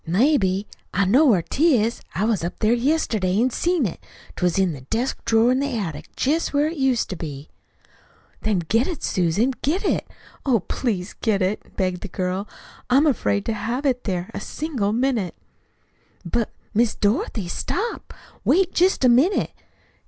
[0.03, 0.65] "Maybe.
[0.95, 2.01] I know where 'tis.
[2.15, 3.99] I was up there yesterday an' see it.
[4.35, 7.49] 'T was in the desk drawer in the attic, jest where it used to be."
[8.41, 10.07] "Then get it, Susan, get it.
[10.43, 12.47] Oh, please get it," begged the girl.
[12.89, 15.35] "I'm afraid to have it there a single minute."
[16.25, 18.11] "But, Miss Dorothy, stop;
[18.43, 19.51] wait jest a minute.